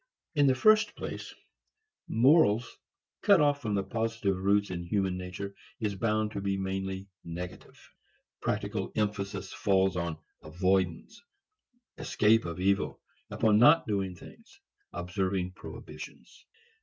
[0.33, 1.31] In the first place,
[2.07, 2.79] morals
[3.21, 7.79] cut off from positive roots in man's nature is bound to be mainly negative.
[8.41, 11.21] Practical emphasis falls upon avoidance,
[11.99, 14.59] escape of evil, upon not doing things,
[14.91, 16.47] observing prohibitions.